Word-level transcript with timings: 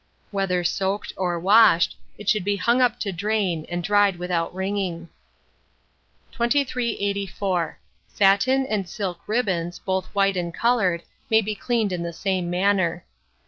Whether 0.31 0.63
soaked 0.63 1.13
or 1.15 1.39
washed, 1.39 1.95
it 2.17 2.27
should 2.27 2.43
be 2.43 2.55
hung 2.55 2.81
up 2.81 2.99
to 3.01 3.11
drain, 3.11 3.67
and 3.69 3.83
dried 3.83 4.15
without 4.15 4.51
wringing. 4.51 5.09
2384. 6.31 7.77
Satin 8.07 8.65
and 8.65 8.89
silk 8.89 9.19
ribbons, 9.27 9.77
both 9.77 10.07
white 10.15 10.37
and 10.37 10.51
coloured, 10.51 11.03
may 11.29 11.41
be 11.41 11.53
cleaned 11.53 11.91
in 11.93 12.01
the 12.01 12.13
same 12.13 12.49
manner. 12.49 13.05